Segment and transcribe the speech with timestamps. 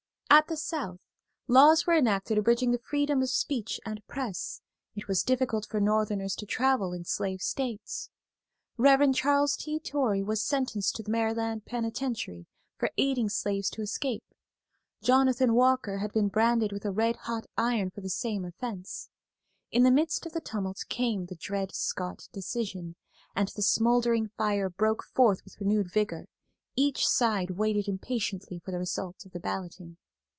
[0.33, 0.97] At the South
[1.49, 4.61] laws were enacted abridging the freedom of speech and press;
[4.95, 8.09] it was difficult for Northerners to travel in slave states.
[8.77, 9.13] Rev.
[9.13, 9.77] Charles T.
[9.77, 14.23] Torrey was sentenced to the Maryland penitentiary for aiding slaves to escape;
[15.03, 19.09] Jonathan Walker had been branded with a red hot iron for the same offense.
[19.69, 22.95] In the midst of the tumult came the "Dred Scott Decision,"
[23.35, 26.25] and the smouldering fire broke forth with renewed vigor.
[26.77, 29.97] Each side waited impatiently for the result of the balloting.